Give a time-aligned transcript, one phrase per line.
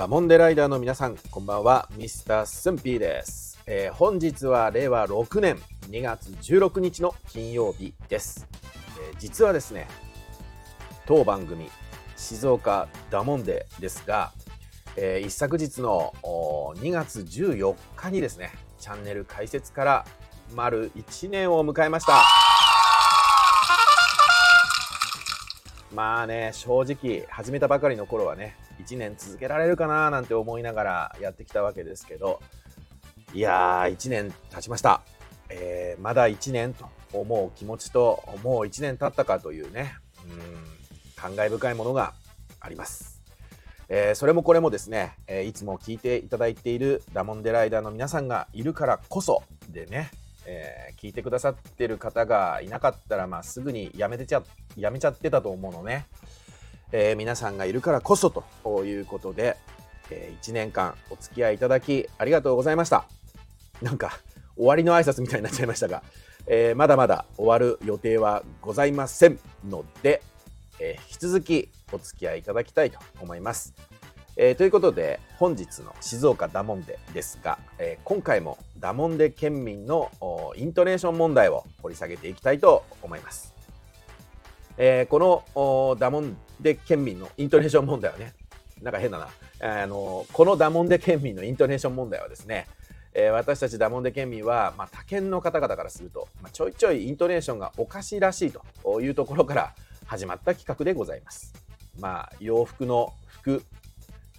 [0.00, 3.60] ダモンデライダーの皆さん、こんばんは、ミスタースンピーです。
[3.66, 5.58] えー本日は令和6年
[5.90, 8.48] 2月16日の金曜日です。
[8.98, 9.88] えー実はですね、
[11.04, 11.70] 当番組、
[12.16, 14.32] 静岡ダモンデですが、
[14.96, 20.06] えー一昨日の2月14日にですね、チャンネル開設から
[20.54, 22.24] 丸1年を迎えました。
[25.94, 32.40] まあね、正直、始めたばかりの頃はね、1年続けられるかななんて思いながらやってきたわけですけど、
[33.32, 35.02] いやー、1年経ちました。
[35.48, 39.94] えーまだ1年と思う気持ちと、もう1年経ったかというね、
[40.24, 42.14] うん、感慨深いものが
[42.60, 43.22] あります。
[43.88, 50.10] えーそれもこれもですね、えーいつも聞いていただいているダモンデライダーの皆さんがいるからこそでね、
[50.46, 54.42] えー聞いてくださってる方がいなかったら、まあ、すぐにやめてちゃ
[54.76, 56.06] やめちゃってたと思うのね、
[56.92, 59.56] えー皆さんがいるからこそということで、
[60.10, 63.04] え1年間お付き合いいただきありがとうございました
[63.80, 64.18] なんか
[64.56, 66.02] 終わりの挨拶みたいになっちゃいましたが、
[66.46, 69.38] えーまだまだ終わる予定はございません
[69.68, 70.22] ので、
[70.80, 73.74] えー引き続きお付き合いいただきたいと思います。
[74.36, 80.10] えーということで本日の静岡ダモンデですが、えー今回もダモンデ県民の
[80.56, 83.59] イントネーション問題を掘り下げていきたいと思います。
[84.82, 88.32] えーこのダモンデ県民のイントネーション問題はね
[88.80, 89.28] なんか変だな、
[89.82, 92.66] あのこのダモンデ県民のイントネーション問題はですね、
[93.12, 99.74] えー私たちダモンデ県民は、まあ、他県の方々からすると、まあ、ちょいちょいイントネーションがおかしいらしいというところから
[100.06, 101.52] 始まった企画でございます。
[101.98, 103.62] まあ洋服の服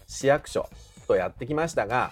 [0.07, 0.67] 市役所
[1.07, 2.11] とやってきましたが、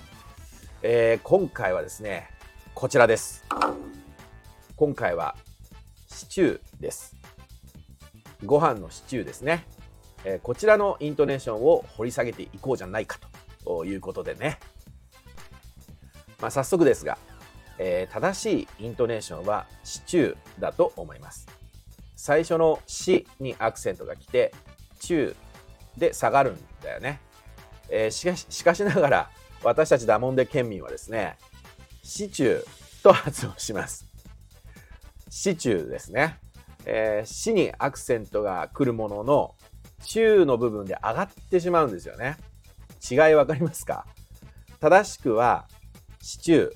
[0.83, 2.30] えー今回はですね
[2.75, 3.43] こちらです。
[4.75, 5.36] 今回は
[6.08, 7.18] シチューです。
[8.45, 9.65] ご飯のシチューですね、
[10.23, 13.19] えーこちらのイントネーションを掘り下げていこうじゃないか
[13.63, 14.59] ということでね、
[16.41, 17.17] まあ、早速ですが、
[17.77, 21.47] えー正しいイントネーションはシチューだと思います。
[22.15, 24.53] 最初の「し」にアクセントが来て
[24.99, 25.35] 「チュー」
[25.99, 27.21] で下がるんだよね、
[27.89, 29.30] えーしかししかしながら
[29.64, 31.37] 私たちダモンデ県民はですね
[32.03, 34.05] シチューと発音します。
[35.30, 36.39] シチューですね、
[36.85, 39.55] えー、しにアクセントが来るものの
[40.03, 42.37] チューの部分で上がってしまうんですよね。
[43.09, 44.05] 違いわかりますか？
[44.79, 45.67] 正しくは
[46.21, 46.73] シチュー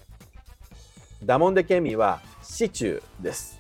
[1.23, 3.59] ダモンデ県民はシチューです。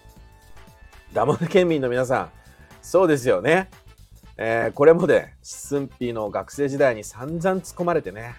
[1.13, 2.31] ダモンデ県民の皆さん
[2.81, 3.69] そうですよね。
[4.35, 8.35] えーこれもね、スンピーの学生時代に散々突っ込まれてね、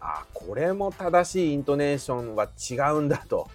[0.00, 3.50] あこれも正しいイントネーションは違うんだと、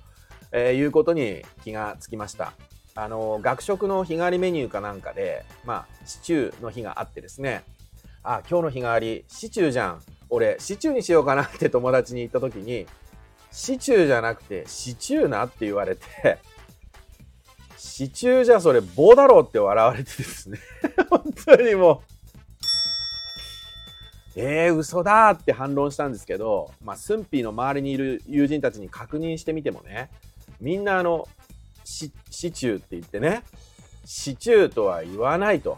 [0.51, 2.53] えーいうことに気がつきました。
[2.97, 7.63] あの学食の日替わりメニューかなんかで、まあ、シチューの日があってですね、
[8.23, 10.01] あ今日の日替わりシチューじゃん。
[10.31, 12.87] 俺、シチューにしようかなって友達に言った時に、
[13.51, 16.39] シチューじゃなくてシチューなって言われて、
[17.77, 20.57] シチューじゃそれ棒だろうって笑われてですね。
[21.07, 22.17] 本当にもう。
[24.35, 30.11] えー、嘘だって反論したんですけど、まあ、スンピーの周りにいる友人たちに確認してみてもね
[30.61, 31.27] みんなあの
[31.87, 33.43] シシチューって言ってね
[34.03, 35.77] シチューとは言わないと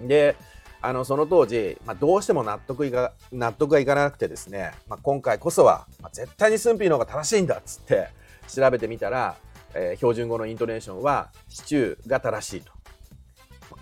[0.00, 0.36] で
[0.80, 8.10] あのその当時、まあ、どうしても納得いか納得がいかなくてですね、まあ、今回こそは、まあ、絶対にスンピーの方が正しいんだっつって
[8.46, 9.36] 調べてみたら、
[9.74, 12.72] えー標準語のイントネーションはシチューが正しいと。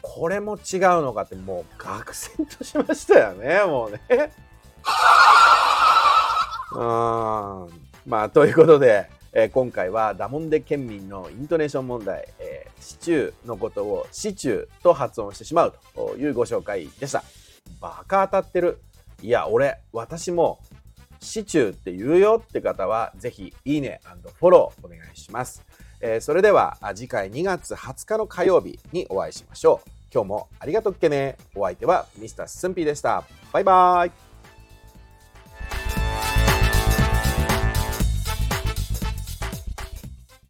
[0.00, 0.60] これも違う
[1.02, 4.00] のかってもう愕然としましたよねもうね。
[6.72, 6.80] うん
[8.06, 17.22] まあということで、え今回はダモンデ県民のイントネーション問題、えシチューのことをシチューと発音してしまうというご紹介でした。
[17.78, 18.78] バカ当たってる。
[19.20, 20.60] いや俺私も
[21.20, 24.00] シチューって言うよって方はぜひいいね
[24.38, 25.62] フォローお願いします。
[26.00, 29.90] えーそれでは次回2月20日の火曜日にお会いしましょう。
[30.14, 31.36] 今日もありがとうっけね。
[31.54, 33.22] お相手はミスタースンピーでした。
[33.52, 34.25] バイバーイ。